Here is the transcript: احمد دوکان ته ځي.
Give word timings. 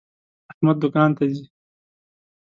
احمد 0.51 0.77
دوکان 0.81 1.09
ته 1.17 1.23
ځي. 1.33 1.43